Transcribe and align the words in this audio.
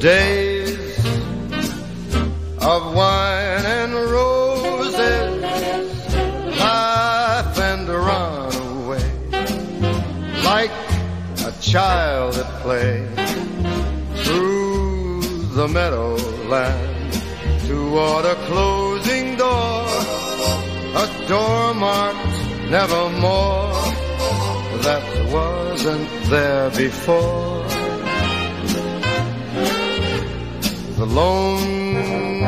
days 0.00 0.98
of 2.60 2.94
wine 2.94 3.64
and 3.64 3.94
roses, 3.94 5.42
laugh 6.58 7.58
and 7.58 7.88
run 7.88 8.54
away 8.54 9.10
like 10.44 10.70
a 11.46 11.52
child 11.62 12.36
at 12.36 12.62
play 12.62 13.06
through 14.24 15.22
the 15.54 15.66
meadowland 15.66 17.12
toward 17.66 18.24
a 18.26 18.34
closing 18.46 19.36
door, 19.36 19.86
a 20.94 21.26
door 21.26 21.74
marked 21.74 22.26
nevermore 22.70 23.72
that 24.82 25.32
wasn't 25.32 26.08
there 26.28 26.70
before. 26.70 27.85
The 30.96 31.04
lonely 31.04 32.46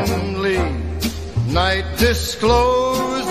night 1.53 1.85
discloses 1.99 3.29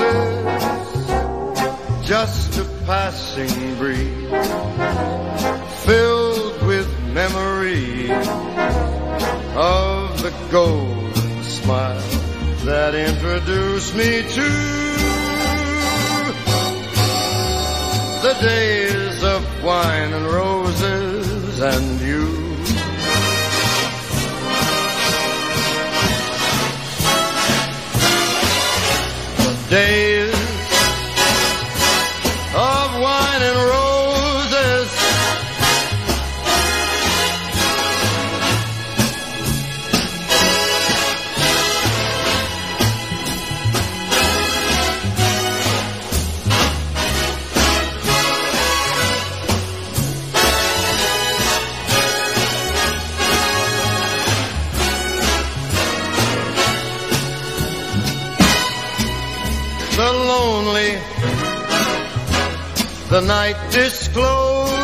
just 2.07 2.59
a 2.59 2.65
passing 2.85 3.75
breeze 3.77 4.29
filled 5.85 6.61
with 6.67 6.87
memories 7.13 8.11
of 9.57 10.21
the 10.21 10.31
golden 10.51 11.43
smile 11.43 11.99
that 12.65 12.93
introduced 12.93 13.95
me 13.95 14.21
to 14.21 14.49
the 18.21 18.35
days 18.39 19.23
of 19.23 19.63
wine 19.63 20.13
and 20.13 20.25
roses 20.27 21.59
and 21.59 22.01
you. 22.01 22.46
Days 29.69 30.16
lonely, 60.27 60.91
the 63.09 63.21
night 63.21 63.55
discloses 63.71 64.77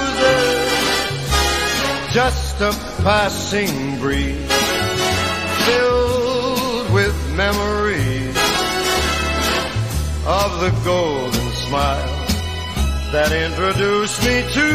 just 2.14 2.62
a 2.62 2.72
passing 3.04 4.00
breeze 4.00 4.48
filled 5.66 6.94
with 6.94 7.16
memories 7.36 8.38
of 10.26 10.50
the 10.62 10.72
golden 10.86 11.52
smile 11.66 12.24
that 13.12 13.32
introduced 13.32 14.24
me 14.24 14.42
to 14.58 14.68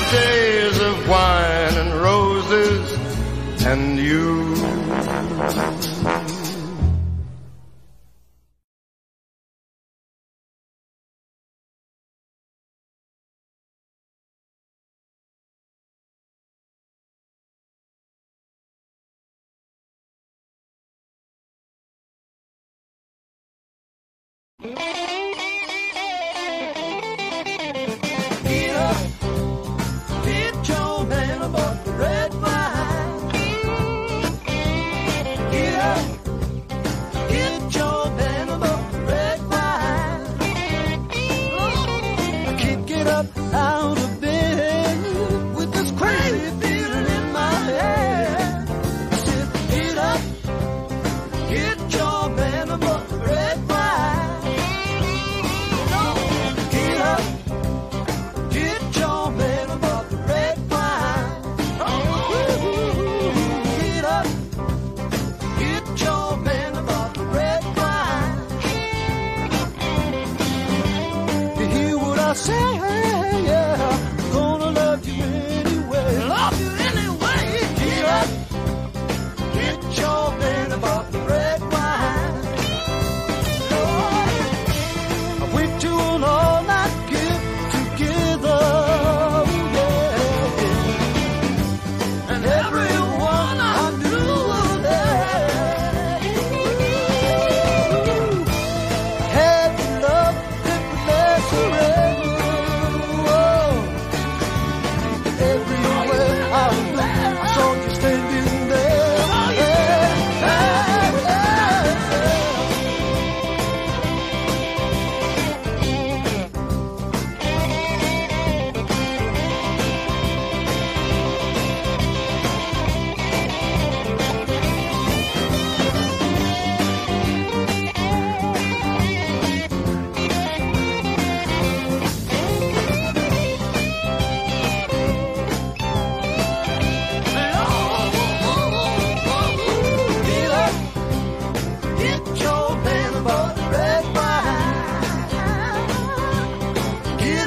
the 0.00 0.16
days 0.16 0.80
of 0.80 1.08
wine 1.08 1.74
and 1.82 1.92
roses 2.00 2.86
and 3.66 3.98
you. 3.98 5.91
Get 24.62 25.01
man 80.82 81.21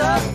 up. 0.06 0.35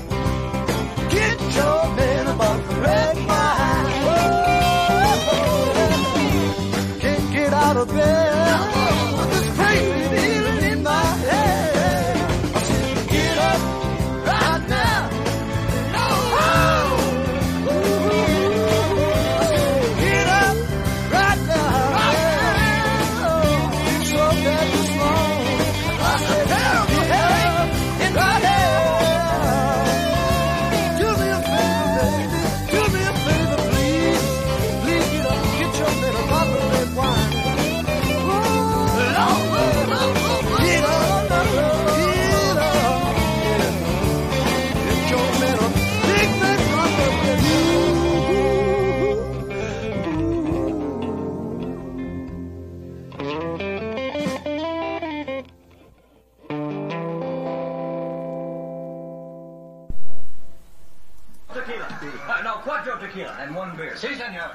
And 63.40 63.54
one 63.54 63.74
beer. 63.76 63.96
Si, 63.96 64.14
senor. 64.14 64.50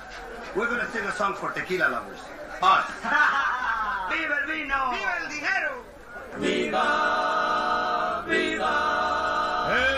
We're 0.55 0.67
gonna 0.67 0.89
sing 0.91 1.03
a 1.05 1.11
song 1.13 1.33
for 1.33 1.51
tequila 1.51 1.89
lovers. 1.89 2.19
Us. 2.61 2.85
¡Viva 4.11 4.37
el 4.41 4.47
vino! 4.47 4.91
¡Viva 4.93 5.13
el 5.21 5.29
dinero! 5.29 5.83
¡Viva! 6.39 8.23
¡Viva! 8.27 8.75
El 9.73 9.95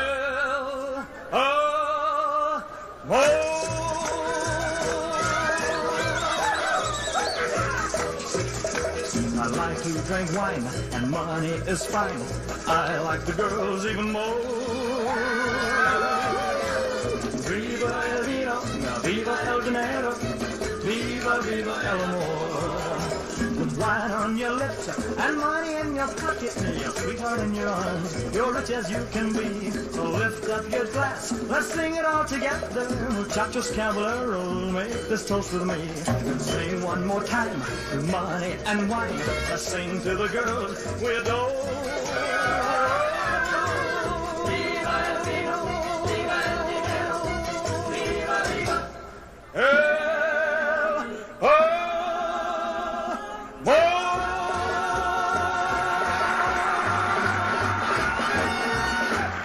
amor! 1.33 1.67
I 9.39 9.47
like 9.49 9.81
to 9.83 9.89
drink 10.07 10.33
wine, 10.33 10.65
and 10.93 11.11
money 11.11 11.47
is 11.67 11.85
fine. 11.85 12.21
I 12.67 12.99
like 12.99 13.25
the 13.25 13.33
girls 13.33 13.85
even 13.85 14.11
more. 14.11 15.86
Viva 19.17 19.37
el 19.47 19.63
dinero, 19.63 20.11
viva, 20.83 21.39
viva 21.41 21.75
el 21.89 22.03
amor. 22.03 22.57
With 23.57 23.77
wine 23.79 24.11
on 24.11 24.37
your 24.37 24.51
lips 24.51 24.87
and 25.17 25.37
money 25.37 25.73
in 25.75 25.95
your 25.95 26.07
pocket, 26.07 26.55
and 26.57 26.79
your 26.79 26.91
sweetheart 26.91 27.39
in 27.39 27.55
your 27.55 27.69
arms, 27.69 28.35
you're 28.35 28.53
rich 28.53 28.69
as 28.69 28.91
you 28.91 29.03
can 29.11 29.33
be. 29.33 29.71
So 29.71 30.03
lift 30.11 30.49
up 30.49 30.69
your 30.71 30.85
glass, 30.85 31.31
let's 31.49 31.73
sing 31.73 31.95
it 31.95 32.05
all 32.05 32.25
together. 32.25 32.85
Muchachos 33.17 33.71
caballeros, 33.71 34.71
make 34.71 35.09
this 35.09 35.27
toast 35.27 35.53
with 35.53 35.65
me. 35.65 35.79
Sing 36.39 36.83
one 36.83 37.05
more 37.05 37.23
time, 37.23 37.59
money 38.11 38.55
and 38.65 38.89
wine. 38.89 39.17
Let's 39.49 39.63
sing 39.63 40.01
to 40.01 40.15
the 40.15 40.27
girls 40.27 41.01
we 41.01 41.15
adore. 41.15 42.06